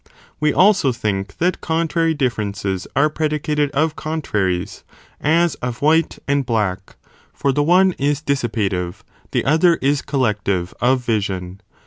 We 0.39 0.51
also 0.51 0.91
think 0.91 1.37
that 1.37 1.61
con 1.61 1.87
trary 1.87 2.17
differences 2.17 2.87
are 2.95 3.07
predicated 3.07 3.69
of 3.69 3.95
contraries, 3.95 4.83
as 5.21 5.53
of 5.61 5.83
white 5.83 6.17
and 6.27 6.43
black, 6.43 6.95
for 7.35 7.51
the 7.51 7.61
one 7.61 7.93
is 7.99 8.19
dissipative, 8.19 9.03
the 9.29 9.45
other 9.45 9.75
is 9.75 10.01
collective 10.01 10.73
of 10.81 11.01
vision. 11.05 11.61